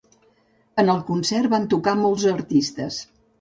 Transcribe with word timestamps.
En 0.83 0.89
el 0.93 1.01
concert 1.09 1.51
van 1.55 1.67
tocar 1.75 1.95
molts 2.01 2.27
artistes. 2.33 2.99